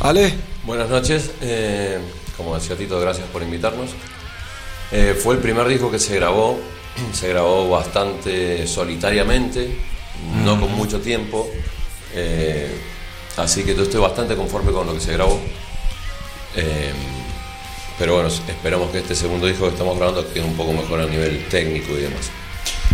[0.00, 0.34] Ale.
[0.64, 1.98] Buenas noches, eh,
[2.36, 3.90] como decía Tito, gracias por invitarnos.
[4.90, 6.58] Eh, fue el primer disco que se grabó,
[7.12, 9.76] se grabó bastante solitariamente,
[10.44, 11.48] no con mucho tiempo,
[12.12, 12.80] eh,
[13.36, 15.40] así que yo estoy bastante conforme con lo que se grabó.
[17.98, 21.06] pero bueno, esperamos que este segundo disco que estamos grabando quede un poco mejor a
[21.06, 22.32] nivel técnico y demás.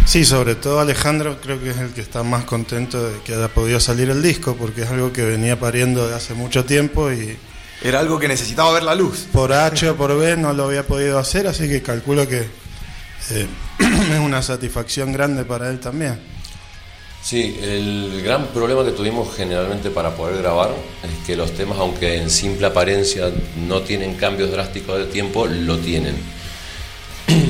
[0.08, 3.48] Sí, sobre todo Alejandro creo que es el que está más contento de que haya
[3.48, 7.36] podido salir el disco, porque es algo que venía pariendo de hace mucho tiempo y...
[7.82, 9.26] Era algo que necesitaba ver la luz.
[9.30, 13.46] Por H o por B no lo había podido hacer, así que calculo que eh,
[13.78, 16.18] es una satisfacción grande para él también.
[17.22, 20.70] Sí, el gran problema que tuvimos generalmente para poder grabar
[21.04, 23.30] es que los temas, aunque en simple apariencia
[23.68, 26.16] no tienen cambios drásticos de tiempo, lo tienen.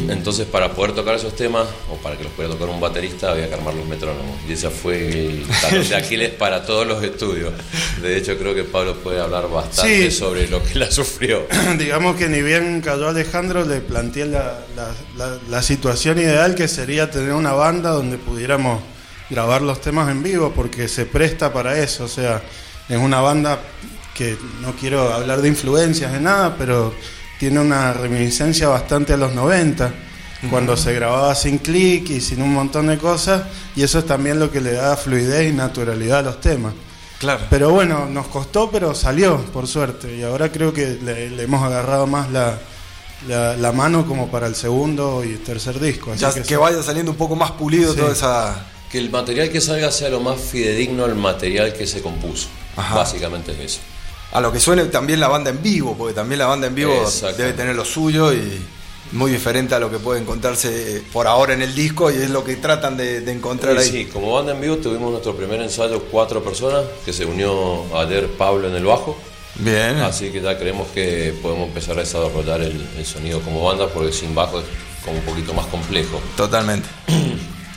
[0.09, 3.49] Entonces, para poder tocar esos temas, o para que los pudiera tocar un baterista, había
[3.49, 4.37] que armar los metrónomos.
[4.49, 7.53] Y ese fue el talón de Aquiles para todos los estudios.
[8.01, 11.47] De hecho, creo que Pablo puede hablar bastante sobre lo que la sufrió.
[11.79, 14.59] Digamos que ni bien cayó Alejandro, le planteé la,
[15.49, 18.81] la, situación ideal que sería tener una banda donde pudiéramos
[19.29, 22.05] grabar los temas en vivo, porque se presta para eso.
[22.05, 22.43] O sea,
[22.89, 23.59] es una banda
[24.15, 26.95] que no quiero hablar de influencias de nada, pero
[27.39, 29.93] tiene una reminiscencia bastante a los 90,
[30.51, 33.43] cuando se grababa sin clic y sin un montón de cosas,
[33.75, 36.75] y eso es también lo que le da fluidez y naturalidad a los temas.
[37.19, 37.45] Claro.
[37.51, 42.07] Pero bueno, nos costó, pero salió, por suerte, y ahora creo que le, hemos agarrado
[42.07, 42.59] más la,
[43.27, 46.15] la, mano como para el segundo y tercer disco.
[46.15, 48.67] ya que, vaya saliendo un poco más pulido toda esa...
[48.91, 52.49] Que el material que salga sea lo más fidedigno al material que se compuso.
[52.77, 53.81] Básicamente es eso
[54.33, 56.93] a lo que suene también la banda en vivo, porque también la banda en vivo
[57.37, 58.61] debe tener lo suyo y
[59.13, 62.45] muy diferente a lo que puede encontrarse por ahora en el disco y es lo
[62.45, 63.91] que tratan de, encontrar ahí.
[63.91, 68.29] Sí, como banda en vivo tuvimos nuestro primer ensayo cuatro personas, que se unió ayer
[68.33, 69.17] Pablo en el bajo.
[69.55, 69.97] Bien.
[69.99, 74.35] Así que ya creemos que podemos empezar a desarrollar el, sonido como banda, porque sin
[74.35, 74.67] bajo es
[75.05, 76.21] como un poquito más complejo.
[76.37, 76.89] Totalmente.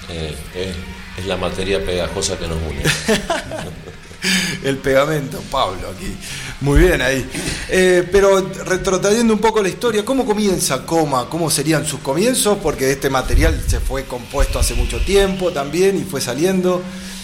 [0.10, 0.76] Eh,
[1.18, 2.84] es la materia pegajosa que nos une.
[4.64, 6.16] el pegamento, Pablo, aquí.
[6.62, 7.28] Muy bien ahí.
[7.70, 11.28] Eh, pero retrotrayendo un poco la historia, ¿cómo comienza Coma?
[11.30, 12.58] ¿Cómo serían sus comienzos?
[12.62, 16.82] Porque este material se fue compuesto hace mucho tiempo también y fue saliendo.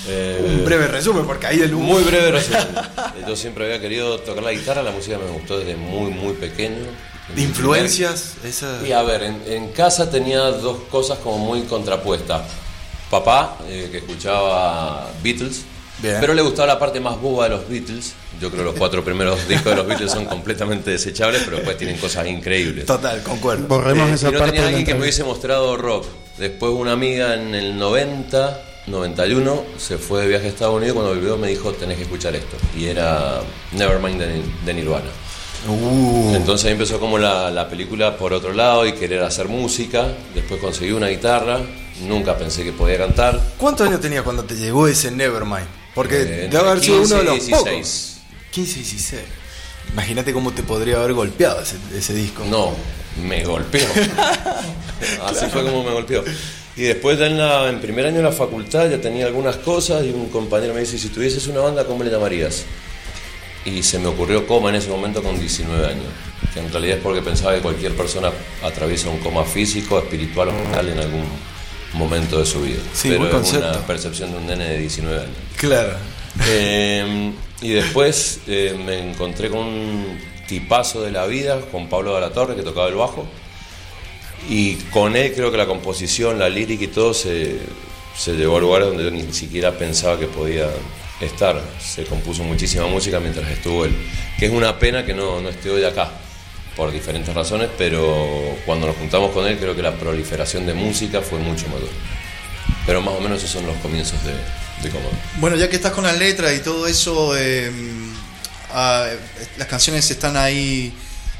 [0.09, 2.67] Eh, un breve resumen, porque ahí el Muy breve resumen.
[3.27, 6.85] Yo siempre había querido tocar la guitarra, la música me gustó desde muy, muy pequeño.
[7.35, 8.35] ¿De influencias?
[8.87, 12.43] Y a ver, en, casa tenía dos cosas como muy contrapuestas.
[13.11, 15.63] Papá, eh, que escuchaba Beatles,
[16.01, 18.13] pero le gustaba la parte más boba de los Beatles.
[18.39, 21.77] Yo creo que los cuatro primeros discos de los Beatles son completamente desechables, pero después
[21.77, 22.85] tienen cosas increíbles.
[22.85, 23.67] Total, concuerdo.
[23.67, 26.05] Borremos eh, esa no tenía alguien que me hubiese mostrado rock.
[26.37, 30.93] Después una amiga en el 90, 91, se fue de viaje a Estados Unidos.
[30.93, 32.57] Cuando volvió me dijo, tenés que escuchar esto.
[32.75, 34.21] Y era Nevermind
[34.65, 35.09] de, Nirvana.
[35.67, 36.35] Uh.
[36.35, 40.07] Entonces ahí empezó como la, la película por otro lado y querer hacer música.
[40.35, 41.59] Después conseguí una guitarra.
[42.01, 43.41] Nunca pensé que podía cantar.
[43.57, 45.86] ¿Cuántos años tenías cuando te llegó ese Nevermind?
[45.97, 47.57] Porque eh, debe haber sido uno de los 16.
[47.57, 48.17] pocos.
[48.51, 49.21] 15 y 16.
[49.93, 52.45] Imagínate cómo te podría haber golpeado ese, disco.
[52.45, 52.71] No,
[53.27, 53.81] me golpeó.
[55.25, 56.23] Así fue como me golpeó.
[56.75, 60.11] Y después en, la, en primer año de la facultad ya tenía algunas cosas y
[60.11, 62.65] un compañero me dice, si tuvieses una banda, ¿cómo le llamarías?
[63.67, 66.05] y se me ocurrió coma en ese momento con 19 años,
[66.53, 68.31] que en realidad es porque pensaba que cualquier persona
[68.63, 71.25] atraviesa un coma físico, espiritual o mental en algún
[71.93, 72.79] momento de su vida.
[72.93, 75.35] Sí, Pero buen es una percepción de un nene de 19 años.
[75.57, 75.93] Claro.
[76.47, 77.31] Eh,
[77.61, 82.29] y después eh, me encontré con un tipazo de la vida, con Pablo de la
[82.31, 83.25] Torre, que tocaba el bajo.
[84.49, 87.57] Y con él creo que la composición, la lírica y todo se,
[88.15, 90.69] se llevó a lugares donde yo ni siquiera pensaba que podía
[91.19, 91.61] estar.
[91.79, 93.95] Se compuso muchísima música mientras estuvo él.
[94.37, 96.11] Que es una pena que no, no esté hoy acá,
[96.77, 101.21] por diferentes razones, pero cuando nos juntamos con él creo que la proliferación de música
[101.21, 101.89] fue mucho mayor.
[102.85, 104.31] Pero más o menos esos son los comienzos de,
[104.83, 105.11] de Comodo.
[105.39, 107.71] Bueno, ya que estás con las letras y todo eso, eh,
[108.71, 109.07] ah,
[109.57, 110.93] las canciones están ahí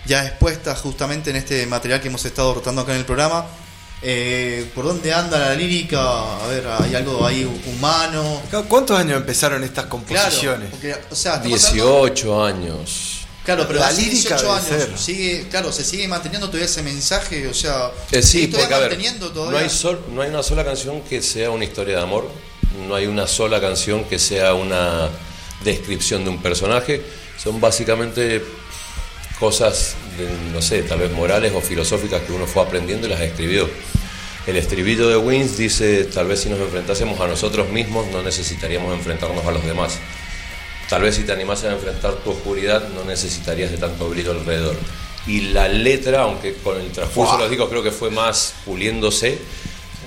[0.05, 3.45] ya expuestas justamente en este material que hemos estado rotando acá en el programa.
[4.01, 5.99] Eh, ¿Por dónde anda la lírica?
[6.43, 8.41] A ver, ¿hay algo ahí humano?
[8.67, 10.69] ¿Cuántos años empezaron estas Claro, composiciones?
[10.71, 13.16] porque, o sea, estamos hablando- 18 años.
[13.47, 14.97] Claro, pero La hace lírica 18 debe años ser.
[14.99, 18.79] sigue, claro, se sigue manteniendo todavía ese mensaje, o sea, Eh, sí, todavía porque a
[18.79, 22.03] ver, manteniendo no hay, sol- no hay una sola canción que sea una historia de
[22.03, 22.29] amor,
[22.87, 25.07] no hay una sola canción que sea una
[25.63, 27.01] descripción de un personaje,
[27.41, 28.43] son básicamente
[29.39, 33.21] cosas, de, no sé, tal vez morales o filosóficas que uno fue aprendiendo y las
[33.21, 33.69] escribió.
[34.45, 38.93] El estribillo de Wins dice, tal vez si nos enfrentásemos a nosotros mismos no necesitaríamos
[38.93, 39.93] enfrentarnos a los demás.
[40.89, 44.75] Tal vez si te animases a enfrentar tu oscuridad no necesitarías de tanto brillo alrededor.
[45.25, 49.37] Y la letra, aunque con el transcurso de los discos creo que fue más puliéndose,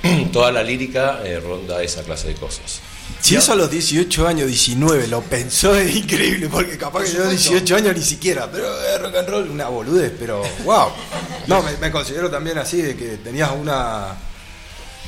[0.33, 2.81] toda la lírica eh, ronda esa clase de cosas.
[3.21, 7.23] Si eso a los 18 años, 19, lo pensó, es increíble, porque capaz que yo
[7.23, 10.89] a los 18 años ni siquiera, pero eh, rock and roll, una boludez, pero wow.
[11.47, 14.17] No, me, me considero también así, de que tenías una,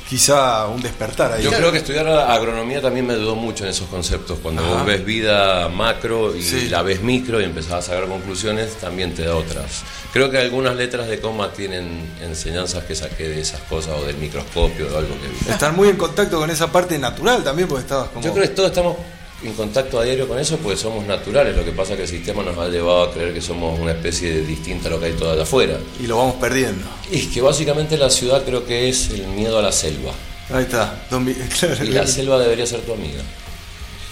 [0.09, 1.43] quizá un despertar ahí.
[1.43, 4.39] Yo creo que estudiar agronomía también me ayudó mucho en esos conceptos.
[4.41, 4.73] Cuando Ajá.
[4.75, 6.69] vos ves vida macro y Sí.
[6.69, 9.83] la ves micro y empezás a sacar conclusiones, también te da otras.
[10.11, 14.17] Creo que algunas letras de coma tienen enseñanzas que saqué de esas cosas o del
[14.17, 15.51] microscopio o algo que vi.
[15.51, 18.23] Estar muy en contacto con esa parte natural también, porque estabas como...
[18.23, 18.95] Yo creo que todos estamos
[19.43, 21.55] en contacto a diario con eso porque somos naturales.
[21.55, 23.91] Lo que pasa es que el sistema nos ha llevado a creer que somos una
[23.91, 25.77] especie distinta a lo que hay todo allá afuera.
[26.01, 26.85] Y lo vamos perdiendo.
[27.11, 30.11] Y es que básicamente la ciudad creo que es el miedo a la selva.
[30.51, 31.05] Ahí está.
[31.09, 33.21] Don Mi- claro, Y la selva debería ser tu amiga.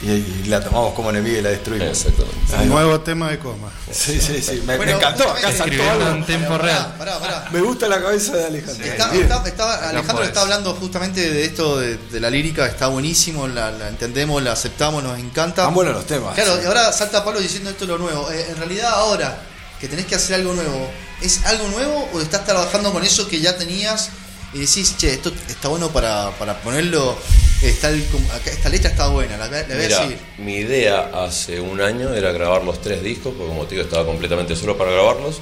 [0.04, 1.90] Y, y la tomamos como enemiga y la destruimos.
[1.90, 2.56] Exactamente.
[2.56, 2.74] Ahí va.
[2.76, 3.72] Nuevo tema de coma.
[3.92, 4.64] Sí, sí, sí.
[4.66, 5.30] Me, encantó.
[5.30, 6.08] Acá saltó algo.
[6.10, 6.96] en tiempo real.
[6.98, 7.50] pará, pará.
[7.52, 8.86] Me gusta la cabeza de Alejandro.
[8.86, 9.24] Está- Bien.
[9.24, 13.72] está- está- Alejandro está hablando justamente de esto, de, de la lírica, está buenísimo, la,
[13.72, 15.62] la entendemos, la aceptamos, nos encanta.
[15.62, 16.34] Están buenos los temas.
[16.36, 18.32] Claro, y ahora salta Pablo diciendo esto es lo nuevo.
[18.32, 19.38] Eh, en realidad ahora
[19.80, 20.90] que tenés que hacer algo nuevo,
[21.22, 24.10] ¿es algo nuevo o estás trabajando con eso que ya tenías
[24.54, 27.16] y decís, che, esto está bueno para, para ponerlo,
[27.62, 30.18] está el- acá, esta letra está buena, la, la voy a seguir.
[30.38, 34.06] mi idea hace un año era grabar los tres discos, porque como te digo, estaba
[34.06, 35.40] completamente solo para grabarlos.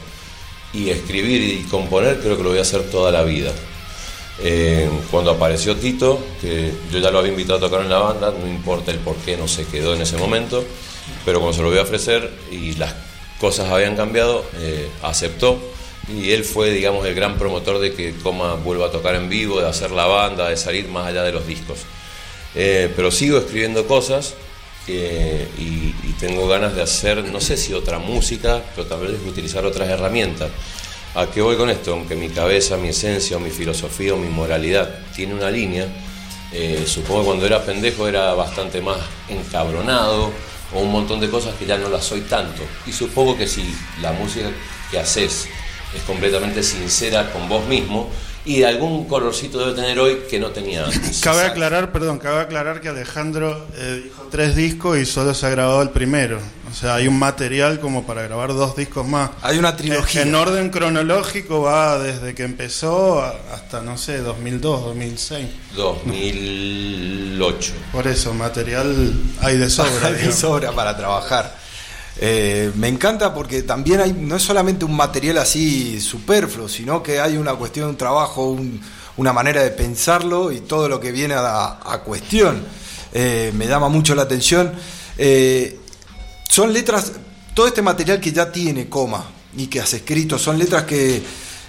[0.72, 3.52] Y escribir y componer creo que lo voy a hacer toda la vida.
[4.42, 8.32] Eh, cuando apareció Tito, que yo ya lo había invitado a tocar en la banda,
[8.32, 10.64] no importa el por qué no se quedó en ese momento,
[11.26, 12.94] pero cuando se lo voy a ofrecer y las
[13.40, 15.60] cosas habían cambiado, eh, aceptó.
[16.08, 19.60] Y él fue, digamos, el gran promotor de que Coma vuelva a tocar en vivo,
[19.60, 21.80] de hacer la banda, de salir más allá de los discos.
[22.56, 24.34] Eh, pero sigo escribiendo cosas
[24.88, 29.66] eh, y, tengo ganas de hacer, no sé si otra música, pero tal vez utilizar
[29.66, 30.50] otras herramientas.
[31.16, 31.94] ¿A qué voy con esto?
[31.94, 35.88] Aunque mi cabeza, mi esencia, mi filosofía o mi moralidad tiene una línea,
[36.52, 38.98] eh, supongo que cuando era pendejo era bastante más
[39.30, 40.32] encabronado
[40.74, 42.64] o un montón de cosas que ya no las soy tanto.
[42.86, 43.64] Y supongo que si
[44.02, 44.52] la música
[44.92, 45.48] que haces
[45.96, 48.10] es completamente sincera con vos mismo
[48.46, 51.20] y algún colorcito debe tener hoy que no tenía antes.
[51.24, 55.50] Cabe aclarar, perdón, cabe aclarar que Alejandro eh, dijo tres discos y solo se ha
[55.50, 56.40] grabado el primero.
[56.72, 59.32] O sea, hay un material como para grabar dos discos más.
[59.42, 60.22] Hay una trilogía.
[60.22, 65.48] En orden cronológico va desde que empezó hasta, no sé, 2002, 2006.
[65.76, 67.74] 2008.
[67.92, 69.90] Por eso, material hay de sobra.
[70.08, 71.59] Hay de sobra para trabajar.
[72.22, 77.20] Eh, me encanta porque también hay, no es solamente un material así superfluo, sino que
[77.22, 78.82] hay una cuestión, un trabajo, un-
[79.18, 82.64] una manera de pensarlo y todo lo que viene a, a cuestión.
[83.14, 84.74] Eh, me llama mucho la atención.
[85.18, 85.80] Eh,
[86.50, 87.12] son letras,
[87.54, 89.26] todo este material que ya tiene coma
[89.58, 91.22] y que has escrito, son letras que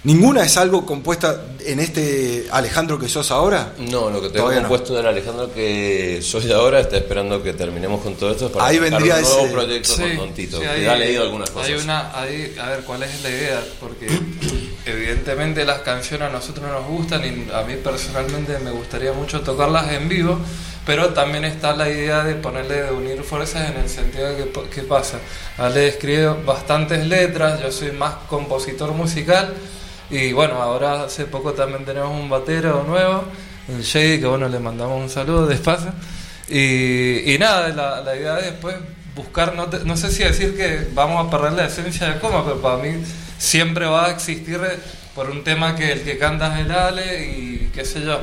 [0.04, 3.74] ninguna es algo compuesta en este Alejandro que sos ahora.
[3.78, 4.68] No, lo que tengo Todavía no.
[4.68, 8.66] compuesto del Alejandro que soy de ahora está esperando que terminemos con todo esto para
[8.66, 10.96] Ahí vendría un nuevo ese- proyecto Sí, con Don Tito, sí, que hay- ya ha
[10.96, 11.68] leído algunas cosas.
[11.68, 13.62] Hay una, hay- a ver, ¿cuál es la idea?
[13.78, 14.06] Porque
[14.86, 19.92] evidentemente las canciones a nosotros nos gustan y a mí personalmente me gustaría mucho tocarlas
[19.92, 20.38] en vivo,
[20.86, 24.50] pero también está la idea de ponerle de unir fuerzas en el sentido de que,
[24.74, 25.18] ¿qué pasa?
[25.58, 29.52] Ale escribe bastantes letras, yo soy más compositor musical
[30.10, 33.24] y bueno, ahora hace poco también tenemos un batero nuevo,
[33.68, 35.92] el Shady, que bueno, le mandamos un saludo despacio.
[36.48, 38.76] Y, y nada, la, la idea es después
[39.14, 42.42] buscar, no, te- no sé si decir que vamos a perder la esencia de coma,
[42.44, 43.02] pero para mí
[43.38, 44.78] siempre va a existir eh,
[45.14, 48.20] por un tema que el que canta es el Ale y qué sé yo.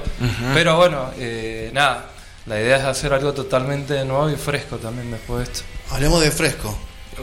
[0.54, 2.08] Pero bueno, eh, nada,
[2.48, 5.66] la idea es hacer algo totalmente nuevo y fresco también después de esto.
[5.92, 6.78] Hablemos de fresco.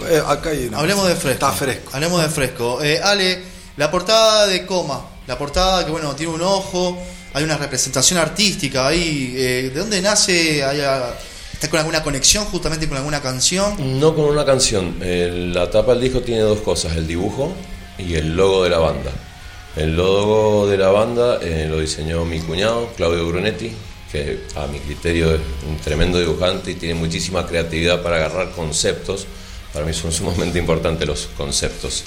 [0.09, 1.31] Eh, acá hay una- Hablemos de fresco.
[1.47, 1.91] Está fresco.
[1.95, 2.83] Hablemos de fresco.
[2.83, 3.43] Eh, Ale,
[3.77, 5.05] la portada de Coma.
[5.27, 6.99] La portada que, bueno, tiene un ojo.
[7.33, 9.35] Hay una representación artística ahí.
[9.37, 10.63] eh, ¿De dónde nace?
[10.65, 11.15] Hay, ah,
[11.53, 13.99] ¿Está con alguna conexión justamente con alguna canción?
[13.99, 14.97] No con una canción.
[15.55, 17.55] La tapa del disco tiene dos cosas, el dibujo
[17.97, 19.11] y el logo de la banda.
[19.77, 23.73] El logo de la banda eh, lo diseñó mi cuñado, Claudio Brunetti,
[24.13, 29.27] que a mi criterio es un tremendo dibujante y tiene muchísima creatividad para agarrar conceptos.
[29.73, 32.05] Para mí son sumamente importantes los conceptos.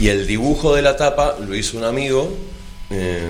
[0.00, 2.36] Y el dibujo de la tapa lo hizo un amigo,
[2.90, 3.22] eh,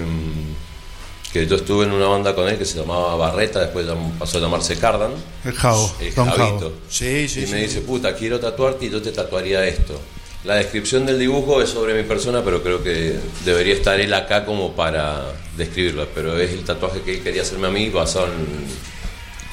[1.33, 3.87] que yo estuve en una banda con él que se llamaba Barreta, después
[4.19, 5.13] pasó a llamarse Cardan.
[5.45, 6.73] El Javo, El Don Javito.
[6.89, 7.53] Sí, sí, y sí.
[7.53, 10.01] me dice, puta, quiero tatuarte y yo te tatuaría esto.
[10.45, 14.45] La descripción del dibujo es sobre mi persona, pero creo que debería estar él acá
[14.45, 15.25] como para
[15.57, 16.07] describirla.
[16.15, 18.67] Pero es el tatuaje que él quería hacerme a mí basado en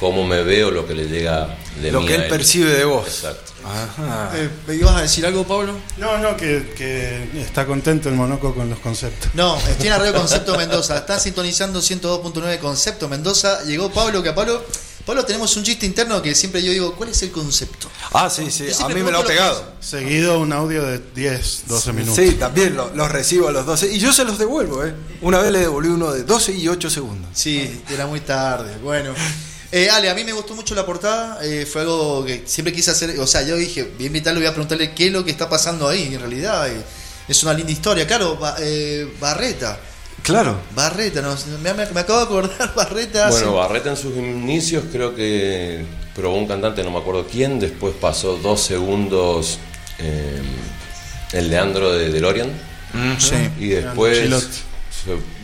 [0.02, 2.84] cómo me veo, lo que le llega de Lo mí que a él percibe de
[2.84, 3.06] vos.
[3.06, 3.52] Exacto.
[3.64, 4.32] Ajá.
[4.34, 5.72] Eh, ¿Me ibas a decir algo, Pablo?
[5.96, 9.30] No, no, que, que está contento el monoco con los conceptos.
[9.34, 10.98] No, estoy en radio Concepto Mendoza.
[10.98, 13.62] Están sintonizando 102.9 Concepto Mendoza.
[13.64, 14.62] Llegó Pablo, que a Pablo.
[15.06, 17.88] Pablo, tenemos un chiste interno que siempre yo digo, ¿cuál es el concepto?
[18.12, 18.66] Ah, sí, sí.
[18.82, 19.72] A mí me lo ha lo que pegado.
[19.80, 22.16] Seguido un audio de 10, 12 minutos.
[22.16, 23.92] Sí, también lo- los recibo a los 12.
[23.92, 24.94] Y yo se los devuelvo, ¿eh?
[25.20, 27.30] Una vez le devolví uno de 12 y 8 segundos.
[27.32, 28.76] Sí, era muy tarde.
[28.82, 29.12] Bueno.
[29.72, 31.38] Eh, Ale, a mí me gustó mucho la portada.
[31.42, 33.18] eh, fue algo que siempre quise hacer.
[33.18, 35.48] O sea, yo dije, voy a invitarlo, voy a preguntarle qué es lo que está
[35.48, 36.12] pasando ahí.
[36.14, 36.82] En realidad, eh,
[37.26, 38.06] es una linda historia.
[38.06, 39.78] Claro, Ba- eh, Barreta.
[40.22, 40.56] Claro.
[40.76, 43.26] Barreta, no, me, me- me acabo de acordar, Barreta.
[43.28, 47.58] hace- Bueno, Barreta en sus inicios creo que probó un cantante, no me acuerdo quién,
[47.58, 49.58] después pasó dos segundos
[49.98, 50.42] eh,
[51.32, 52.50] el Leandro de DeLorean.
[53.18, 53.34] Sí.
[53.58, 54.18] Y después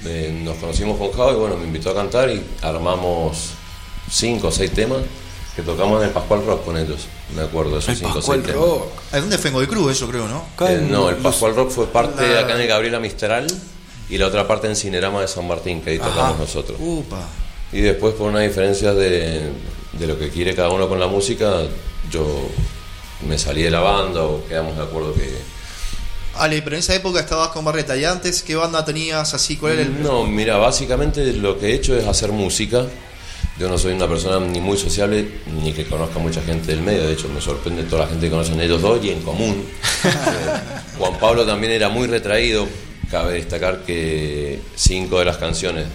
[0.05, 3.53] eh, nos conocimos con Jao y bueno, me invitó a cantar y armamos
[4.11, 4.99] cinco o seis temas
[5.57, 7.07] que tocamos en el Pascual Rock con ellos.
[7.35, 8.61] Me acuerdo de esos El cinco o seis temas.
[8.61, 8.87] Rock.
[9.13, 9.93] ¿A dónde fue en Godoy Cruz?
[9.93, 10.45] Eso creo, ¿no?
[10.67, 13.47] Eh, no, el Pascual Rock fue parte la- acá en el Gabriela Mistral
[14.09, 16.09] y la otra parte en Cinerama de San Martín, que ahí Ajá.
[16.11, 16.79] tocamos nosotros.
[16.81, 17.21] Upa.
[17.73, 19.51] Y después por una diferencia de,
[19.93, 21.63] de lo que quiere cada uno con la música,
[22.11, 22.25] yo
[23.27, 25.37] me salí de la banda o quedamos de acuerdo que...
[26.37, 27.97] Ale, pero en esa época estabas con Barreta.
[27.97, 29.57] ¿Y antes qué banda tenías así?
[29.57, 30.03] ¿Cuál era el.?
[30.03, 32.87] No, mira, básicamente lo que he hecho es hacer música.
[33.59, 35.29] Yo no soy una persona ni muy sociable
[35.63, 37.07] ni que conozca mucha gente del medio.
[37.07, 39.65] De hecho, me sorprende toda la gente que conocen ellos dos y en común.
[40.05, 40.09] Eh,
[40.99, 42.69] Juan Pablo también era muy retraído.
[43.11, 45.87] Cabe destacar que cinco de las canciones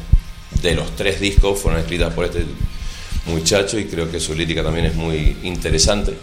[0.62, 2.46] de los tres discos fueron escritas por este
[3.28, 6.18] muchacho y creo que su lírica también es muy interesante.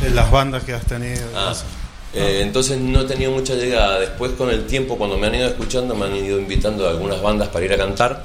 [0.00, 1.28] De las bandas que has tenido.
[1.34, 1.54] Ah,
[2.14, 4.00] eh, entonces no he tenido mucha llegada.
[4.00, 7.20] Después con el tiempo, cuando me han ido escuchando, me han ido invitando a algunas
[7.22, 8.24] bandas para ir a cantar,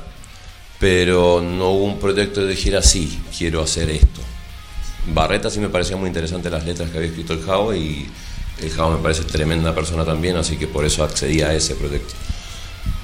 [0.80, 4.22] pero no hubo un proyecto que dijera, sí, quiero hacer esto.
[5.08, 8.10] Barreta sí me parecía muy interesante las letras que había escrito el Jao y
[8.62, 12.14] el Jao me parece tremenda persona también, así que por eso accedí a ese proyecto.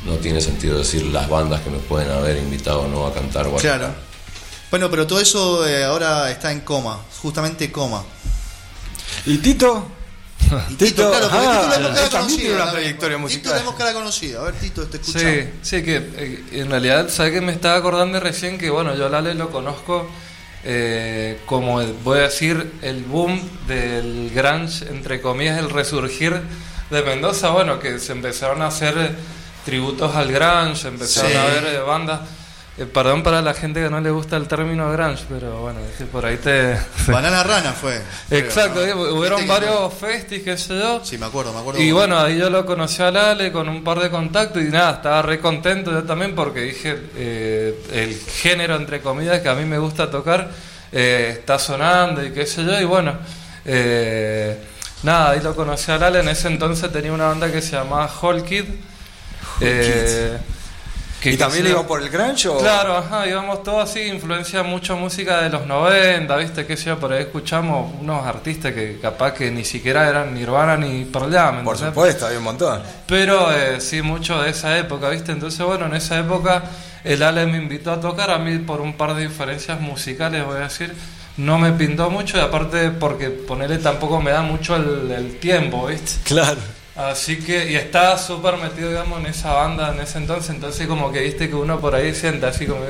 [0.05, 3.45] No tiene sentido decir las bandas que me pueden haber invitado o no a cantar
[3.47, 3.87] o a Claro.
[3.87, 4.01] tocar.
[4.71, 6.99] Bueno, pero todo eso eh, ahora está en coma.
[7.21, 8.03] Justamente coma.
[9.27, 9.85] ¿Y Tito?
[10.69, 12.71] Y Tito, claro, ah, Tito cara él también tiene una conocida.
[12.71, 13.53] trayectoria Tito musical.
[13.53, 14.39] tenemos cara conocida.
[14.39, 15.31] A ver, Tito, te escuchamos.
[15.33, 18.57] Sí, sí, que eh, en realidad, ¿sabes que me estaba acordando recién?
[18.57, 20.09] Que bueno, yo a Lale lo conozco
[20.63, 26.39] eh, como, el- voy a decir, el boom del grunge, entre comillas, el resurgir
[26.89, 27.49] de Mendoza.
[27.49, 29.15] Bueno, que se empezaron a hacer
[29.65, 31.37] tributos al grunge, empezaron Sí.
[31.37, 32.19] a ver eh, bandas.
[32.77, 36.25] Eh, perdón para la gente que no le gusta el término grunge, pero bueno, por
[36.25, 36.77] ahí te.
[37.11, 38.01] Banana Rana fue.
[38.29, 38.85] creo, Exacto, ¿no?
[38.85, 41.01] eh, hubieron varios festis, qué sé yo.
[41.03, 41.81] Sí, me acuerdo, me acuerdo.
[41.81, 44.93] Y bueno, ahí yo lo conocí a Lale con un par de contactos y nada,
[44.93, 49.65] estaba re contento yo también porque dije, eh, el género, entre comillas, que a mí
[49.65, 50.49] me gusta tocar,
[50.93, 53.17] eh, está sonando y qué sé yo, y bueno,
[55.03, 58.09] nada, ahí lo conocí a Lale, en ese entonces tenía una banda que se llamaba
[58.21, 58.63] Whole Kid.
[61.23, 62.57] ¿Y también iba por el grunge o...?
[62.57, 66.65] Claro, ajá, íbamos todos así, influencia mucho música de los 90, ¿viste?
[66.65, 71.05] Que yo por ahí escuchamos unos artistas que capaz que ni siquiera eran Nirvana ni
[71.05, 72.81] Pearl Jam, Por supuesto, hay un montón.
[73.07, 75.31] Pero eh, sí, mucho de esa época, ¿viste?
[75.31, 76.63] Entonces, bueno, en esa época
[77.03, 80.57] el Ale me invitó a tocar, a mí por un par de diferencias musicales, voy
[80.57, 80.93] a decir,
[81.37, 85.87] no me pintó mucho y aparte porque ponerle tampoco me da mucho el, el tiempo,
[85.87, 86.13] ¿viste?
[86.23, 86.59] Claro.
[86.95, 91.09] Así que, y estaba súper metido, digamos, en esa banda en ese entonces, entonces como
[91.11, 92.81] que viste que uno por ahí siente así como,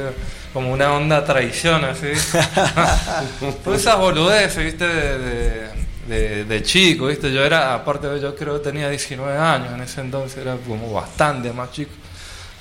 [0.54, 2.08] como una onda traición, así.
[3.64, 5.70] pues esas boludeces, viste, de, de,
[6.08, 10.02] de- de chico, viste, yo era, aparte yo creo que tenía 19 años en ese
[10.02, 11.92] entonces, era como bastante más chico.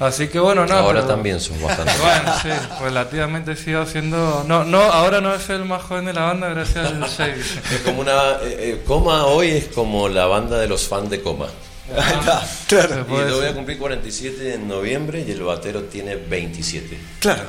[0.00, 0.74] Así que bueno, no.
[0.74, 1.92] Ahora pero- también sos bastante.
[2.00, 2.48] Bueno, sí,
[2.82, 4.44] relativamente sigo siendo...
[4.48, 7.40] No, no, ahora no es el más joven de la banda gracias al Shady.
[7.40, 8.12] Es como una.
[8.42, 11.46] eh, eh, Coma hoy es como la banda de los fans de Coma.
[11.96, 13.06] Ahí está, Se claro.
[13.08, 16.98] Y yo voy a cumplir 47 en noviembre y el batero tiene 27.
[17.20, 17.42] Claro.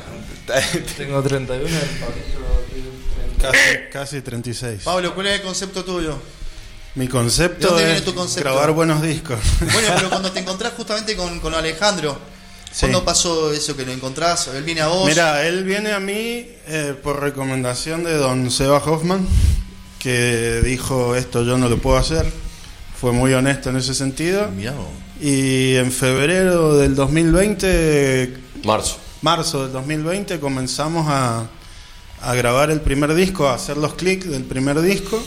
[0.97, 2.89] Tengo 31 el Pablito tiene
[3.39, 3.51] 30.
[3.51, 4.81] Casi, casi 36.
[4.83, 6.17] Pablo, ¿cuál es el concepto tuyo?
[6.95, 8.49] Mi ¿De concepto dónde es viene tu concepto?
[8.49, 9.39] grabar buenos discos.
[9.61, 12.17] Bueno, pero cuando te encontrás justamente con, con Alejandro,
[12.71, 12.81] Sí.
[12.81, 14.47] ¿cuándo pasó eso que lo encontrás?
[14.47, 15.05] Él viene a vos.
[15.05, 19.27] Mira, él viene a mí eh, por recomendación de don Seba Hoffman,
[19.99, 22.25] que dijo esto yo no lo puedo hacer.
[22.99, 24.49] Fue muy honesto en ese sentido.
[24.51, 24.87] Mirá vos.
[25.19, 28.97] Y en febrero del 2020, Marzo.
[29.21, 31.47] marzo del 2020, comenzamos a,
[32.21, 35.21] a grabar el primer disco, a hacer los clics del primer disco.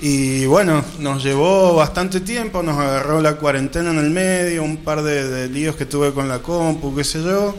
[0.00, 5.02] Y bueno, nos llevó bastante tiempo, nos agarró la cuarentena en el medio, un par
[5.02, 7.56] de, de líos que tuve con la compu, qué sé yo.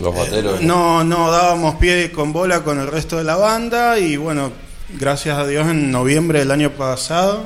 [0.00, 0.60] Los bateros.
[0.60, 4.52] Eh, No, no dábamos pie con bola con el resto de la banda y bueno,
[4.98, 7.44] gracias a Dios en noviembre del año pasado,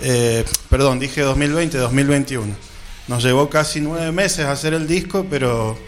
[0.00, 2.54] eh, perdón, dije 2020, 2021.
[3.08, 5.78] Nos llevó casi nueve meses hacer el disco, pero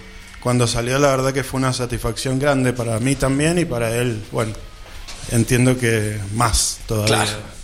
[0.41, 4.23] cuando salió la verdad que fue una satisfacción grande para mí también y para él,
[4.33, 4.53] bueno,
[5.31, 7.17] entiendo que más todavía.
[7.25, 7.59] Claro.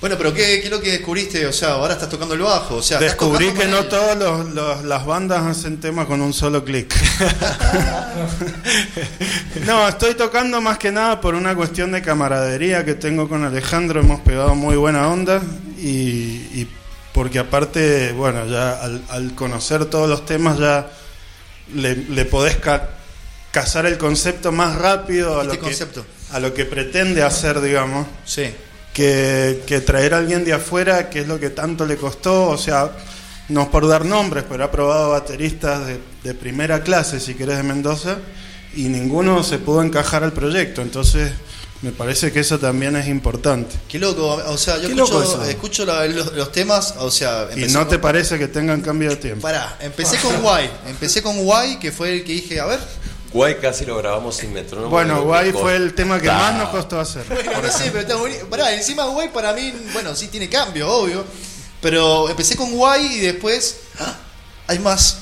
[0.00, 1.46] Bueno, pero ¿qué, ¿qué es lo que descubriste?
[1.46, 2.76] O sea, ahora estás tocando el bajo.
[2.76, 6.92] O sea, Descubrí que no todas las bandas hacen temas con un solo clic.
[9.66, 14.00] no, estoy tocando más que nada por una cuestión de camaradería que tengo con Alejandro.
[14.00, 15.40] Hemos pegado muy buena onda
[15.78, 15.88] y,
[16.52, 16.68] y
[17.12, 20.90] porque aparte, bueno, ya al, al conocer todos los temas ya
[21.74, 22.88] le, le podés ca-
[23.52, 26.04] cazar el concepto más rápido a Este lo, que, concepto.
[26.32, 28.44] a lo que pretende hacer, digamos Sí.
[28.92, 32.58] que, que traer a alguien de afuera, que es lo que tanto le costó, o
[32.58, 32.90] sea,
[33.48, 37.62] no por dar nombres, pero ha probado bateristas de, de primera clase, si querés, de
[37.62, 38.16] Mendoza,
[38.74, 41.30] y ninguno se pudo encajar al proyecto, entonces
[41.82, 43.74] me parece que eso también es importante.
[43.88, 44.40] Qué loco.
[44.46, 46.94] O sea, yo escucho, escucho la- los, los temas.
[46.98, 49.42] O sea, ¿Y no te con- parece que tengan cambio de tiempo?
[49.42, 50.70] Pará, empecé con Guay.
[50.86, 52.78] Empecé con Guay, que fue el que dije, a ver.
[53.32, 54.90] Guay casi lo grabamos sin metrónomo.
[54.90, 57.00] Bueno, Guay fue el tema que más nos costó.
[57.00, 57.24] hacer.
[57.28, 58.48] Bueno, no sé, pero está buenísimo.
[58.50, 61.24] Pará, encima Guay para mí, bueno, sí tiene cambio, obvio.
[61.80, 64.16] Pero empecé con Guay y después ¡ah!
[64.68, 65.18] hay más.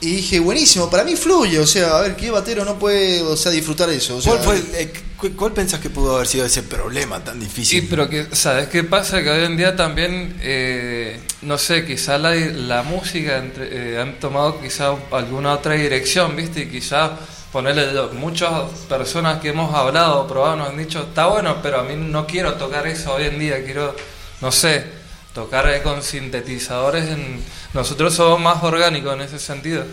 [0.00, 1.58] Y dije, buenísimo, para mí fluye.
[1.58, 4.16] O sea, a ver, ¿qué batero no puede o sea, disfrutar eso?
[4.16, 7.40] O sea, ¿Cuál, fue, eh, cu- ¿Cuál pensás que pudo haber sido ese problema tan
[7.40, 7.86] Sí, difícil?
[7.88, 9.22] pero que, ¿sabes qué pasa?
[9.22, 14.20] Que hoy en día también, eh, no sé, quizá la, la música entre- eh, han
[14.20, 16.60] tomado quizá alguna otra dirección, ¿viste?
[16.60, 17.12] Y quizá
[17.56, 18.50] ponerle, muchas
[18.86, 22.52] personas que hemos hablado, probado, nos han dicho, está bueno, pero a mí no quiero
[22.56, 23.96] tocar eso hoy en día, quiero,
[24.42, 24.84] no sé,
[25.32, 27.06] tocar con sintetizadores.
[27.08, 27.40] En,
[27.72, 29.84] nosotros somos más orgánicos en ese sentido.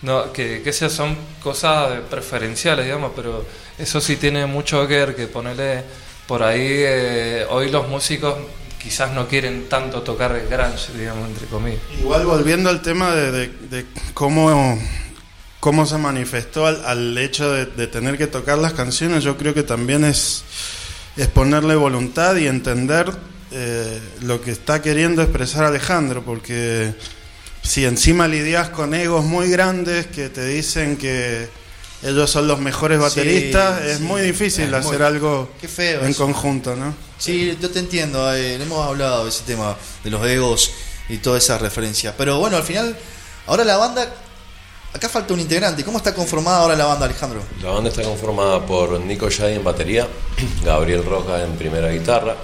[0.00, 3.44] No, que, que esas son cosas preferenciales, digamos, pero
[3.80, 5.82] eso sí tiene mucho que ver, que ponerle
[6.28, 8.36] por ahí, eh, hoy los músicos
[8.80, 11.80] quizás no quieren tanto tocar el grunge, digamos, entre comillas.
[11.98, 14.78] Igual volviendo al tema de, de- de cómo,
[15.60, 19.54] cómo se manifestó al, al hecho de, de tener que tocar las canciones, yo creo
[19.54, 20.42] que también es,
[21.16, 23.10] es ponerle voluntad y entender
[23.50, 26.94] eh, lo que está queriendo expresar Alejandro, porque
[27.62, 31.48] si encima lidias con egos muy grandes que te dicen que
[32.02, 34.02] ellos son los mejores Sí, bateristas, es sí.
[34.04, 36.02] muy difícil Es muy- hacer algo feo.
[36.02, 36.22] en eso.
[36.24, 36.94] conjunto, ¿no?
[37.18, 40.70] Sí, yo te entiendo, eh, hemos hablado de ese tema, de los egos
[41.08, 42.14] y toda esa referencia.
[42.16, 42.96] Pero bueno, al final,
[43.48, 44.14] ahora la banda,
[44.98, 45.84] acá falta un integrante.
[45.84, 47.40] ¿Cómo está conformada ahora la banda, Alejandro?
[47.62, 50.06] La banda está conformada por Nico Yadi en batería,
[50.64, 52.36] Gabriel Roja en primera guitarra,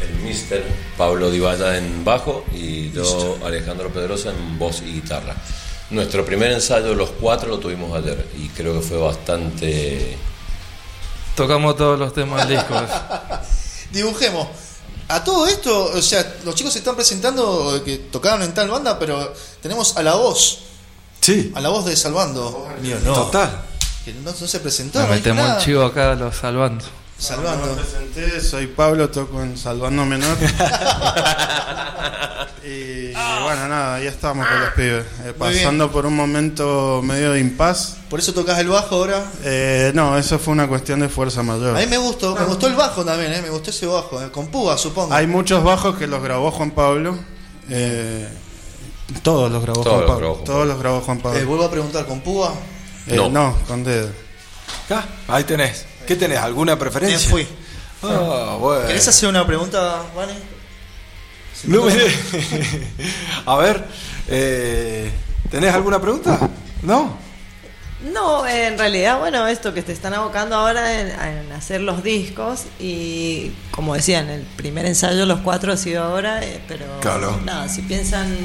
[0.00, 0.64] el Mister
[0.98, 5.34] Pablo Divalla en bajo y yo, Alejandro Pedrosa, en voz y guitarra.
[5.90, 10.18] Nuestro primer ensayo, los cuatro, lo tuvimos ayer y creo que fue bastante.
[11.36, 12.74] Tocamos todos los temas del disco.
[13.92, 14.48] Dibujemos.
[15.08, 18.98] A todo esto, o sea, los chicos se están presentando que tocaron en tal banda,
[18.98, 20.65] pero tenemos a la voz.
[21.26, 21.50] Sí.
[21.56, 22.68] A la voz de Salvando.
[22.80, 23.12] Mío, no.
[23.12, 23.50] Total.
[24.04, 25.00] Que no, no se presentó.
[25.00, 26.84] Me no metemos el chivo acá los salvando.
[26.84, 27.74] Me Salvando.
[27.74, 30.36] presenté, soy Pablo, toco en Salvando Menor.
[32.64, 33.12] y
[33.42, 35.04] bueno, nada, ya estamos con los pibes.
[35.24, 37.96] Eh, pasando por un momento medio de impas.
[38.08, 39.24] Por eso tocas el bajo ahora.
[39.42, 41.76] Eh, no, eso fue una cuestión de fuerza mayor.
[41.76, 43.42] A mí me gustó, me gustó el bajo también, ¿eh?
[43.42, 44.30] me gustó ese bajo, ¿eh?
[44.30, 45.12] con púa supongo.
[45.12, 47.18] Hay muchos bajos que los grabó Juan Pablo.
[47.68, 48.28] eh,
[49.22, 50.18] todos los grabó Todos Juan los Pablo.
[50.18, 51.38] grabó Juan todos los grabó Juan Pablo.
[51.38, 52.52] Eh, vuelvo a preguntar, ¿con púa?
[53.06, 53.28] Eh, No.
[53.28, 54.10] no, con dedo.
[54.90, 55.86] Ah, ahí tenés.
[56.06, 56.38] ¿Qué tenés?
[56.38, 57.28] ¿Alguna Me preferencia?
[57.30, 57.46] fui.
[58.02, 58.86] Ah, bueno.
[58.86, 60.32] ¿Querés hacer una pregunta, Vane?
[61.64, 61.92] No me-
[63.46, 63.84] A ver,
[64.28, 65.10] eh,
[65.50, 66.38] ¿tenés alguna pregunta?
[66.82, 67.16] ¿No?
[68.12, 72.64] No, en realidad, bueno, esto que te están abocando ahora en, en hacer los discos
[72.78, 77.40] y como decían, el primer ensayo los cuatro ha sido ahora, eh, pero Claro.
[77.44, 78.36] nada, si piensan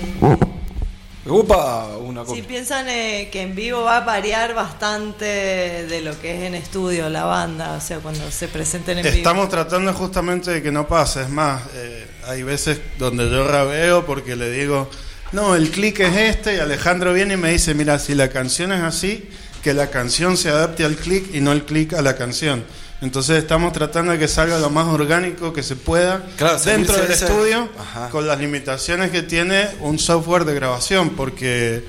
[1.23, 6.33] Upa, una si piensan eh, que en vivo va a variar bastante de lo que
[6.35, 9.49] es en estudio la banda, o sea, cuando se presenten en Estamos vivo.
[9.51, 11.21] tratando justamente de que no pase.
[11.21, 14.89] Es más, eh, hay veces donde yo rabeo porque le digo,
[15.31, 18.71] no, el clic es este, y Alejandro viene y me dice, mira, si la canción
[18.71, 19.29] es así,
[19.63, 22.63] que la canción se adapte al clic y no el clic a la canción.
[23.01, 27.11] Entonces estamos tratando de que salga lo más orgánico que se pueda Claro, dentro del
[27.11, 28.09] ese- estudio Ajá.
[28.09, 31.83] con las limitaciones que tiene un software de grabación porque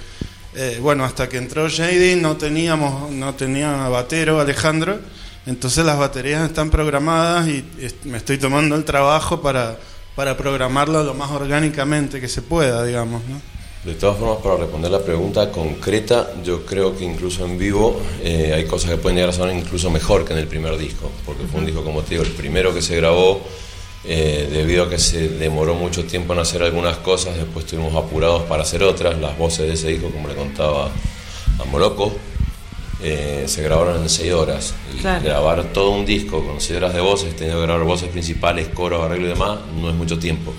[0.54, 5.00] eh, bueno hasta que entró JD no teníamos no tenía batero Alejandro
[5.44, 9.76] entonces las baterías están programadas y est- me estoy tomando el trabajo para
[10.14, 13.52] para programarlo lo más orgánicamente que se pueda digamos ¿no?
[13.84, 18.52] De todas formas, para responder la pregunta concreta, yo creo que incluso en vivo eh,
[18.54, 21.42] hay cosas que pueden llegar a sonar incluso mejor que en el primer disco, porque
[21.50, 23.42] fue un disco, como te digo, el primero que se grabó,
[24.04, 28.42] eh, debido a que se demoró mucho tiempo en hacer algunas cosas, después estuvimos apurados
[28.42, 30.88] para hacer otras, las voces de ese disco, como le contaba
[31.58, 32.12] a Moloco,
[33.02, 34.74] eh, se grabaron en 6 horas.
[34.94, 35.24] Y Claro.
[35.24, 39.02] grabar todo un disco con 6 horas de voces, teniendo que grabar voces principales, coros,
[39.04, 40.52] arreglo y demás, no es mucho tiempo.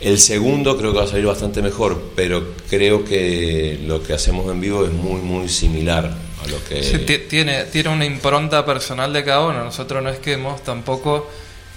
[0.00, 4.50] El segundo creo que va a salir bastante mejor, pero creo que lo que hacemos
[4.52, 6.04] en vivo es muy, muy similar
[6.44, 6.82] a lo que...
[6.82, 9.64] Sí, ti- tiene, tiene una impronta personal de cada uno.
[9.64, 11.30] Nosotros no es que hemos tampoco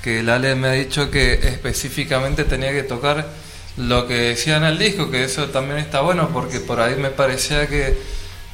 [0.03, 3.25] que el Ale me ha dicho que específicamente tenía que tocar
[3.77, 7.09] lo que decía en el disco, que eso también está bueno porque por ahí me
[7.11, 7.97] parecía que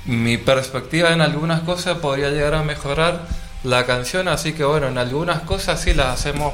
[0.05, 3.21] mi perspectiva en algunas cosas podría llegar a mejorar
[3.63, 6.53] la canción, así que bueno, en algunas cosas sí las hacemos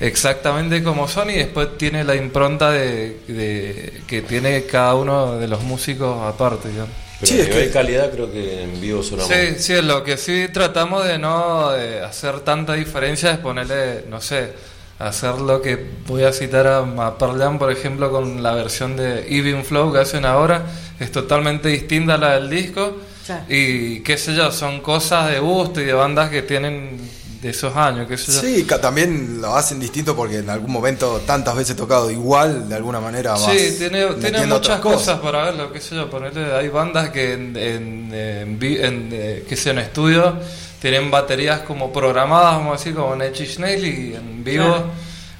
[0.00, 5.48] exactamente como son y después tiene la impronta de, de- que tiene cada uno de
[5.48, 6.68] los músicos aparte.
[6.68, 6.90] digamos.
[7.20, 9.82] Pero Sí, a es nivel que- calidad creo que en vivo suena Sí, muy- sí,
[9.82, 14.52] lo que sí tratamos de no eh, hacer tanta diferencia es ponerle, no sé,
[14.98, 19.64] hacer lo que voy a citar a, a por ejemplo, con la versión de Even
[19.64, 20.66] Flow que hacen ahora,
[20.98, 22.96] es totalmente distinta a la del disco.
[23.26, 23.44] Claro.
[23.48, 26.98] Y qué sé yo, son cosas de gusto y de bandas que tienen
[27.42, 28.40] de esos años, qué sé yo.
[28.40, 33.00] Sí, también lo hacen distinto porque en algún momento tantas veces tocado igual, de alguna
[33.00, 37.10] manera vas Sí, tiene, tiene muchas cosas para verlo, qué sé yo, ponerle, hay bandas
[37.10, 40.38] que en, en, en, eh, que sea en estudio
[40.80, 44.90] tienen baterías como programadas, vamos a decir, como Nails y en vivo Claro.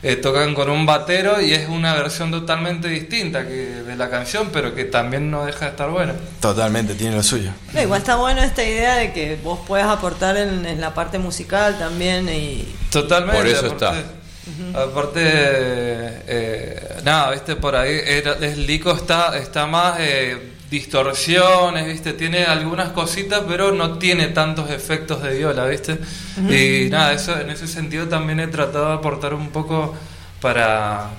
[0.03, 4.51] eh, tocan con un batero y es una versión totalmente distinta que de la canción,
[4.53, 6.14] pero que también no deja de estar buena.
[6.40, 7.51] Totalmente, tiene lo suyo.
[7.72, 11.18] No, igual está bueno esta idea de que vos puedas aportar en, en la parte
[11.18, 13.37] musical también y Totalmente.
[13.37, 14.05] Por eso aparte-
[14.75, 22.12] Aparte, eh, nada, viste, por ahí era- el Lico está, está más eh, distorsiones, viste,
[22.12, 25.98] tiene algunas cositas, pero no tiene tantos efectos de viola, viste.
[26.48, 29.94] Y nada, eso en ese sentido también he tratado de aportar un poco
[30.40, 31.11] para,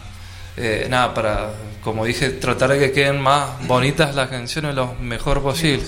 [0.57, 5.41] eh, nada, para, como dije, tratar de que queden más bonitas las canciones lo mejor
[5.41, 5.83] posible.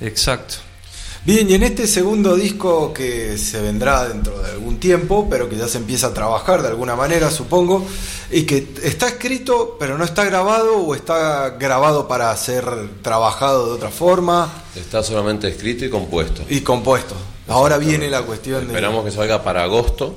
[0.00, 0.56] Exacto.
[1.26, 5.56] Bien, y en este segundo disco que se vendrá dentro de algún tiempo, pero que
[5.56, 7.84] ya se empieza a trabajar de alguna manera, supongo,
[8.30, 12.64] y que está escrito, pero no está grabado, o está grabado para ser
[13.02, 16.42] trabajado de otra forma Está solamente escrito y compuesto.
[16.48, 17.16] y compuesto.
[17.48, 18.66] Ahora viene la cuestión de.
[18.66, 20.16] Esperamos que salga para agosto.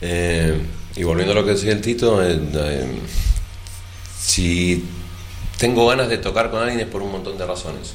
[0.00, 0.62] Eh,
[0.96, 2.86] y volviendo a lo que decía el Tito, eh, eh,
[4.18, 4.82] si
[5.58, 7.92] tengo ganas de tocar con alguien es por un montón de razones.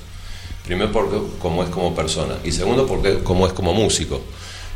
[0.65, 4.21] Primero porque como es como persona y segundo porque como es como músico.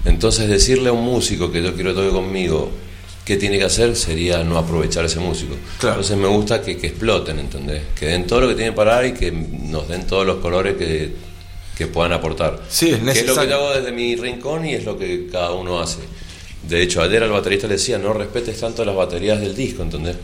[0.06, 2.70] Entonces decirle a un músico que yo quiero toque conmigo
[3.26, 5.56] qué tiene que hacer sería no aprovechar ese músico.
[5.80, 5.96] Claro.
[5.96, 7.84] Entonces me gusta que, que exploten, ¿entendés?
[8.00, 10.76] Que den todo lo que tienen para dar y que nos den todos los colores
[10.78, 11.14] que,
[11.78, 12.62] que puedan aportar.
[12.70, 13.50] Sí, es Que es lo que necesario.
[13.50, 16.00] yo hago desde mi rincón y es lo que cada uno hace.
[16.68, 20.18] De hecho, ayer al baterista le decía, no respetes tanto las baterías del disco, ¿entendés?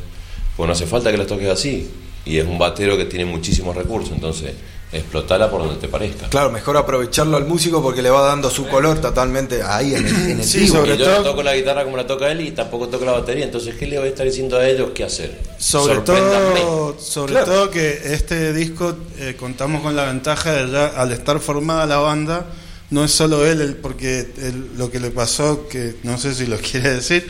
[0.55, 1.87] Pues no hace falta que las toques así.
[2.25, 4.53] y es un batero que tiene muchísimos recursos, entonces
[4.97, 6.27] explotala por donde te parezca.
[6.29, 10.15] Claro, mejor aprovecharlo al músico porque le va dando su color totalmente ahí en el,
[10.31, 12.41] en el Sí, sobre Y yo todo- no toco la guitarra como la toca él
[12.41, 15.03] y tampoco toco la batería, entonces ¿qué le voy a estar diciendo a ellos qué
[15.03, 15.39] hacer?
[15.57, 17.45] Sobre todo, sobre Claro.
[17.45, 21.97] todo que este disco eh, contamos con la ventaja de ya al estar formada la
[21.97, 22.45] banda,
[22.91, 26.45] no es solo él, el- porque el- lo que le pasó, que no sé si
[26.45, 27.27] lo quiere decir,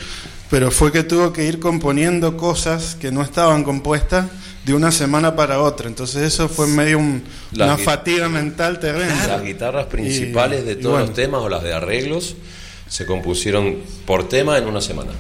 [0.50, 4.26] pero fue que tuvo que ir componiendo cosas que no estaban compuestas
[4.66, 5.88] de una semana para otra.
[5.88, 7.24] Entonces eso fue medio un-
[7.56, 9.08] una fatiga mental terrible.
[9.28, 11.06] Las guitarras principales Y- de todos bueno.
[11.08, 12.36] los temas o las de arreglos
[12.90, 15.12] se compusieron por tema en una semana.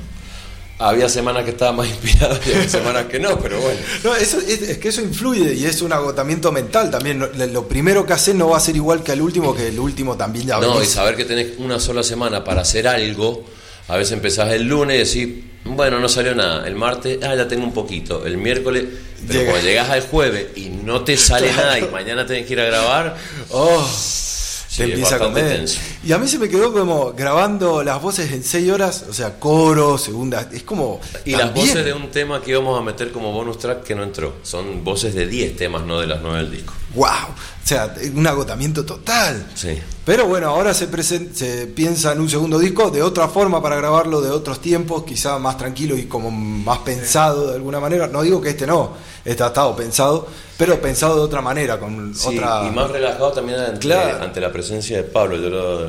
[0.78, 3.80] Había semanas que estaba más inspirado y había semanas que no, pero bueno.
[4.04, 7.18] No, eso, es, es que eso influye y es un agotamiento mental también.
[7.20, 9.80] Lo, lo primero que haces no va a ser igual que el último, que el
[9.80, 13.46] último también ya No, y saber que tenés una sola semana para hacer algo,
[13.88, 16.68] a veces empezás el lunes y decís, bueno, no salió nada.
[16.68, 18.26] El martes, ah, ya tengo un poquito.
[18.26, 18.86] El miércoles,
[19.28, 19.52] pero Llega.
[19.52, 22.66] cuando llegás al jueves y no te sale nada y mañana tenés que ir a
[22.66, 23.18] grabar,
[23.50, 25.58] Oh, te es empieza a bastante comer.
[25.58, 25.80] tenso.
[26.06, 29.40] Y a mí se me quedó como grabando las voces en 6 horas, o sea,
[29.40, 31.02] coro, segunda, es como...
[31.26, 34.04] Y las voces de un tema que íbamos a meter como bonus track que no
[34.04, 34.36] entró.
[34.44, 36.74] Son voces de 10 temas, no de las 9 del disco.
[36.94, 37.08] ¡Wow!
[37.08, 39.48] O sea, un agotamiento total.
[39.56, 39.70] Sí.
[40.06, 40.88] Pero bueno, ahora se,
[41.34, 45.40] se piensa en un segundo disco de otra forma para grabarlo, de otros tiempos, quizá
[45.40, 48.08] más tranquilo y como más pensado de alguna manera.
[48.08, 48.92] No digo que este no,
[49.26, 50.28] este ha estado pensado,
[50.60, 52.68] pero pensado de otra manera, con Sí, otra...
[52.68, 54.24] y más relajado también ante, Claro.
[54.24, 55.36] ante la presencia de Pablo.
[55.38, 55.88] Yo lo,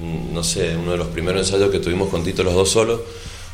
[0.00, 3.00] no sé, uno de los primeros ensayos que tuvimos con Tito los dos solos,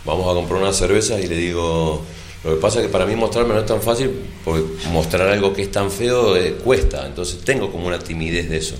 [0.05, 2.03] vamos a comprar unas cervezas y le digo,
[2.44, 4.11] lo que pasa es que para mí mostrarme no es tan fácil,
[4.44, 8.59] porque mostrar algo que es tan feo eh, cuesta, entonces tengo como una timidez de
[8.59, 8.77] eso.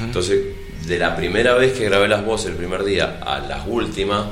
[0.00, 0.38] Entonces,
[0.86, 4.26] de la primera vez que grabé las voces el primer día a las últimas,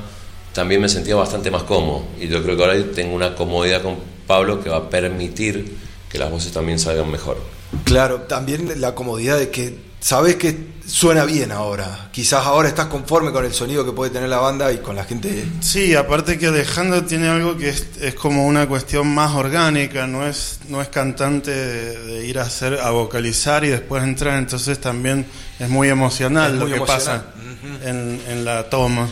[0.52, 2.04] también me sentía bastante más cómodo.
[2.20, 5.76] Y yo creo que ahora tengo una comodidad con Pablo que va a permitir
[6.10, 7.38] que las voces también salgan mejor.
[7.84, 12.10] Claro, también la comodidad de que sabes que suena bien ahora.
[12.12, 15.02] Quizás ahora estás conforme con el sonido que puede tener la banda y con la
[15.04, 15.44] gente.
[15.58, 20.24] Sí, aparte que Alejandro tiene algo que es, es como una cuestión más orgánica, no
[20.24, 24.80] es, no es cantante de, de ir a hacer, a vocalizar y después entrar, entonces
[24.80, 25.26] también
[25.58, 27.24] es muy emocional Es lo que emocional.
[27.24, 29.08] pasa en, en la toma.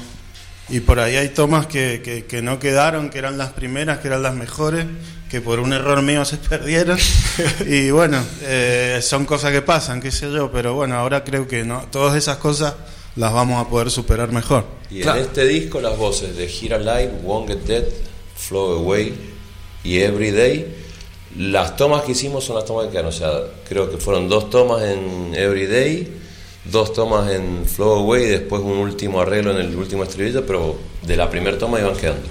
[0.71, 4.09] Y por ahí hay tomas que, que, que no quedaron, que eran las primeras, que
[4.09, 4.87] eran las mejores,
[5.31, 6.99] que por un error mío se perdieron.
[7.67, 11.65] y bueno, eh, son cosas que pasan, qué sé yo, pero bueno, ahora creo que
[11.65, 12.75] no, todas esas cosas
[13.17, 14.65] las vamos a poder superar mejor.
[14.91, 15.21] Y Claro.
[15.21, 17.85] en este disco las voces de Here Alive, Won't Get Dead,
[18.37, 19.15] Flow Away
[19.85, 20.67] y Everyday,
[21.39, 23.31] las tomas que hicimos son las tomas que quedan, o sea,
[23.69, 26.09] creo que fueron dos tomas en Everyday,
[26.65, 30.77] dos tomas en Flow Away y después un último arreglo en el último estribillo, pero
[31.03, 32.27] de la primera toma iban quedando.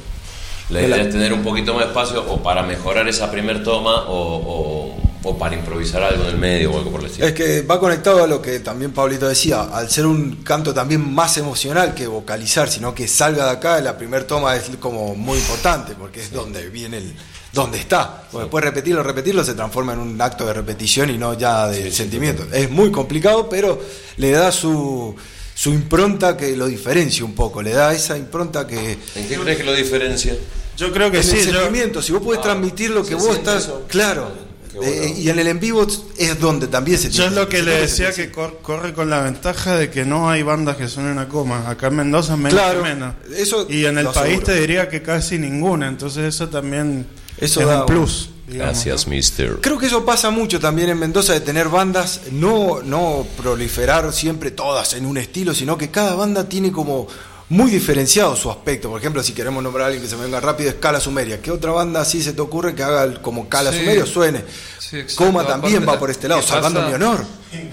[0.70, 3.62] La De idea es tener un poquito más de espacio o para mejorar esa primera
[3.64, 7.26] toma o, o- o para improvisar algo en el medio o algo por el estilo.
[7.28, 11.14] Es que va conectado a lo que también Pablito decía, al ser un canto también
[11.14, 15.38] más emocional que vocalizar, sino que salga de acá, la primer toma es como muy
[15.38, 17.14] importante, porque es donde viene el,
[17.54, 18.24] donde está.
[18.32, 21.92] Porque después repetirlo, repetirlo se transforma en un acto de repetición y no ya de
[21.92, 22.46] sentimiento.
[22.52, 23.80] Es muy complicado, pero
[24.18, 25.16] le da su,
[25.54, 28.98] su impronta que lo diferencia un poco, le da esa impronta que...
[29.16, 30.36] ¿En qué crees que lo diferencia?
[30.76, 33.10] Yo creo que en sí, el yo- sentimiento, si vos podés Ah, transmitir lo que
[33.10, 33.64] ¿se vos estás...
[33.66, 33.84] eso?
[33.88, 34.32] Claro.
[34.76, 34.92] Bueno.
[34.92, 35.86] Eh, y en el en vivo
[36.18, 39.22] es donde también se Yo es lo que le decía que cor- corre con la
[39.22, 41.70] ventaja de que no hay bandas que suenen a coma.
[41.70, 43.14] Acá en Mendoza menos Claro, que menos.
[43.38, 45.88] eso y en el país te diría que casi ninguna.
[45.88, 47.06] Entonces eso también
[47.40, 48.30] Eso es da un plus.
[48.48, 49.12] digamos, Gracias, ¿no?
[49.12, 49.58] mister.
[49.62, 54.52] Creo que eso pasa mucho también en Mendoza de tener bandas, no, no proliferar siempre
[54.52, 57.08] todas en un estilo, sino que cada banda tiene como
[57.50, 58.90] muy diferenciado su aspecto.
[58.90, 61.42] Por ejemplo, si queremos nombrar a alguien que se me venga rápido, es Cala Sumeria.
[61.42, 63.80] ¿Qué otra banda así se te ocurre que haga como Cala Sí.
[63.80, 64.44] Sumeria o suene?
[64.80, 65.04] Sí.
[65.16, 66.90] Coma también Aparte, va por este lado, ¿qué salvando pasa?
[66.90, 67.20] mi honor.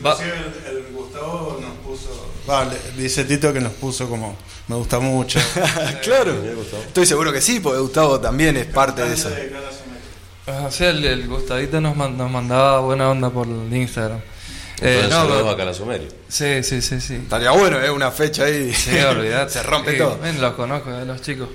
[0.04, 0.32] Va- Inclusive
[0.68, 0.79] el, el.
[2.50, 4.36] Vale, dice Tito que nos puso como...
[4.68, 5.40] Me gusta mucho.
[6.02, 6.32] claro,
[6.86, 9.28] estoy seguro que sí, porque Gustavo también es parte de eso.
[10.46, 14.20] Ah, sí, el, el Gustavito nos, man- nos mandaba buena onda por el Instagram.
[14.80, 16.08] Eh, no, pero- a Calasumerio.
[16.28, 17.14] sí, sí, sí, sí.
[17.16, 17.90] Estaría bueno, ¿eh?
[17.90, 18.72] Una fecha ahí.
[18.72, 19.52] Sí, olvidate.
[19.54, 20.18] se rompe Sí, todo.
[20.22, 21.48] ven, los conozco, eh, los chicos.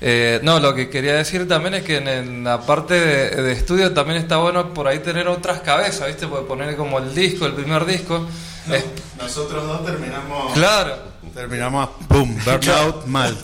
[0.00, 3.52] Eh, no, lo que quería decir también es que en, en la parte de, de
[3.52, 6.26] estudio también está bueno por ahí tener otras cabezas, ¿viste?
[6.26, 8.26] Porque poner como el disco, el primer disco.
[8.70, 8.84] Es-
[9.18, 10.52] Nosotros dos terminamos...
[10.54, 13.34] claro, Terminamos, boom, burnout, mal.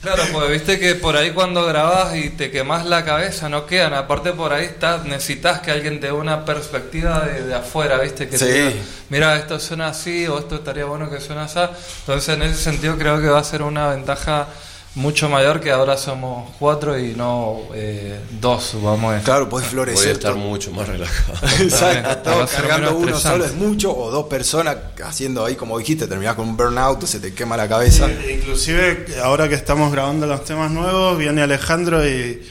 [0.00, 3.94] claro, porque viste que por ahí cuando grabás y te quemás la cabeza no quedan.
[3.94, 8.28] Aparte por ahí estás, necesitas que alguien te dé una perspectiva de, de afuera, ¿viste?
[8.28, 8.72] Que te diga,
[9.10, 11.60] mira, esto suena así o esto estaría bueno que suene así.
[12.00, 14.48] Entonces en ese sentido creo que va a ser una ventaja
[14.96, 19.24] mucho mayor que ahora somos cuatro y no eh, dos, vamos a decir.
[19.24, 20.12] Claro, podés Voy a florecer.
[20.12, 20.42] estar todo.
[20.42, 21.38] mucho más relajado.
[21.60, 26.36] Exacto, todo cargando uno solo es mucho, o dos personas haciendo ahí, como dijiste, terminás
[26.36, 28.08] con un burnout, se te quema la cabeza.
[28.10, 32.42] Inclusive ahora que estamos grabando los temas nuevos, viene Alejandro y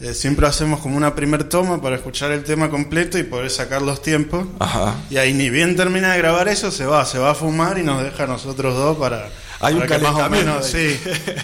[0.00, 3.82] eh, siempre hacemos como una primer toma para escuchar el tema completo y poder sacar
[3.82, 4.46] los tiempos.
[4.60, 4.94] Ajá.
[5.10, 7.82] Y ahí ni bien termina de grabar eso, se va, se va a fumar y
[7.82, 9.28] nos deja a nosotros dos para,
[9.60, 10.98] Hay un que más o menos, sí.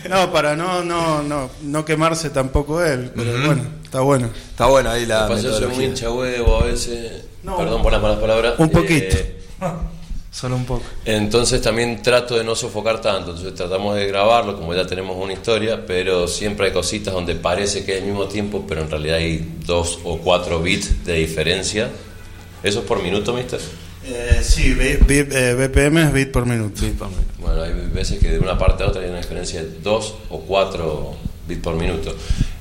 [0.09, 4.31] No, para no, no, no, no quemarse tampoco él, pero bueno, está bueno.
[4.51, 5.89] Está bueno ahí la Pasa, yo soy muy metodología.
[5.89, 7.25] hincha huevo a veces.
[7.43, 7.57] No.
[7.57, 8.55] Perdón por las malas palabras.
[8.59, 9.17] Un poquito.
[9.17, 9.41] Eh,
[10.35, 10.83] Solo un poco.
[11.05, 15.33] Entonces también trato de no sofocar tanto, entonces tratamos de grabarlo como ya tenemos una
[15.33, 19.19] historia, pero siempre hay cositas donde parece que es el mismo tiempo, pero en realidad
[19.19, 21.89] hay dos o cuatro bits de diferencia.
[22.65, 23.61] ¿Eso es por minuto, mister?
[24.05, 26.83] Eh, sí, eh, BPM es bit por minuto.
[27.39, 30.41] Bueno, hay veces que de una parte a otra hay una diferencia de dos o
[30.41, 31.15] cuatro
[31.47, 32.13] bits por minuto.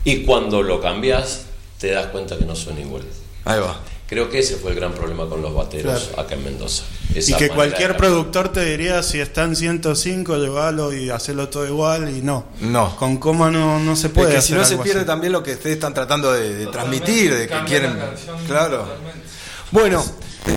[0.03, 1.45] Y cuando lo cambias,
[1.79, 3.01] te das cuenta que no suena igual.
[3.45, 3.79] Ahí va.
[4.08, 6.22] Creo que ese fue el gran problema con los bateros Claro.
[6.22, 6.84] acá en Mendoza.
[7.16, 12.16] Y que cualquier productor te diría, si está en 105, llevalo y hacerlo todo igual,
[12.16, 12.46] y no.
[12.62, 12.96] No.
[12.98, 15.08] Con coma no, no se puede Porque hacer si no se pierde así.
[15.08, 17.98] también lo que ustedes están tratando de, transmitir, de que quieren.
[18.48, 18.80] Claro.
[18.80, 19.20] totalmente.
[19.72, 20.04] Bueno,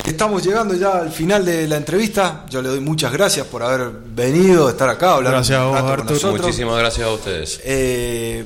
[0.04, 2.44] estamos llegando ya al final de la entrevista.
[2.50, 5.96] Yo le doy muchas gracias por haber venido, estar acá, hablar Gracias un a vos,
[5.96, 6.40] con nosotros.
[6.42, 7.60] Muchísimas gracias a ustedes.
[7.64, 8.44] Eh,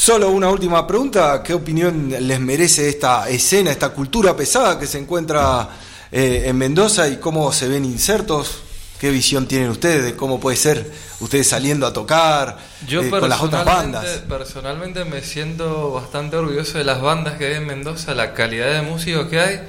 [0.00, 1.42] solo una última pregunta.
[1.42, 5.68] ¿Qué opinión les merece esta escena, esta cultura pesada que se encuentra
[6.10, 8.62] eh, en Mendoza y cómo se ven insertos?
[8.98, 13.28] ¿Qué visión tienen ustedes de cómo puede ser ustedes saliendo a tocar Yo eh, con
[13.28, 14.06] las otras bandas?
[14.28, 18.82] personalmente me siento bastante orgulloso de las bandas que hay en Mendoza, la calidad de
[18.82, 19.60] músicos que hay,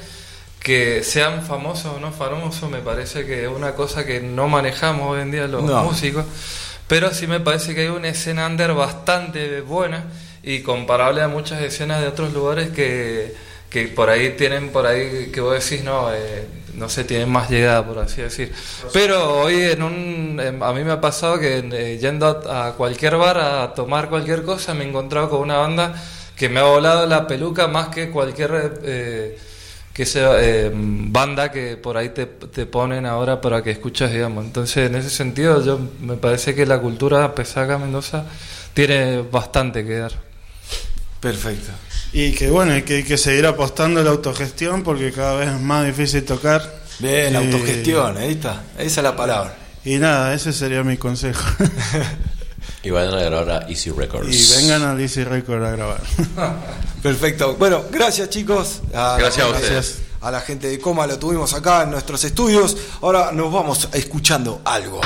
[0.61, 5.09] que sean famosos o no famosos, me parece que es una cosa que no manejamos
[5.11, 5.83] hoy en día los No.
[5.83, 6.25] músicos,
[6.91, 10.03] pero sí me parece que hay una escena under bastante buena
[10.43, 13.33] y comparable a muchas escenas de otros lugares que,
[13.69, 17.49] que por ahí tienen, por ahí que vos decís, no, eh, no sé, tienen más
[17.49, 18.51] llegada, por así decir.
[18.91, 23.15] Pero hoy en un, a mí me ha pasado que eh, yendo a, a cualquier
[23.15, 25.95] bar a tomar cualquier cosa me he encontrado con una banda
[26.35, 29.39] que me ha volado la peluca más que cualquier eh,
[29.93, 34.45] que sea eh, banda que por ahí te, te ponen ahora para que escuches, digamos.
[34.45, 38.25] Entonces, en ese sentido, yo me parece que la cultura pesaca Mendoza
[38.73, 40.11] tiene bastante que dar.
[41.19, 41.71] Perfecto.
[42.13, 45.49] Y que bueno, hay que, hay que seguir apostando a la autogestión porque cada vez
[45.49, 46.61] es más difícil tocar.
[46.99, 48.63] Bien, Y- autogestión, ahí está.
[48.77, 49.55] Esa es la palabra.
[49.83, 51.43] Y nada, ese sería mi consejo.
[52.83, 54.27] Y vayan a grabar a Easy Records.
[54.33, 56.01] y vengan a Lizzy Record a grabar.
[57.03, 57.55] Perfecto.
[57.55, 58.81] Bueno, gracias chicos.
[58.93, 59.97] A, Gracias a ustedes.
[60.21, 62.77] A la gente de Coma lo tuvimos acá en nuestros estudios.
[63.01, 65.01] Ahora nos vamos escuchando algo.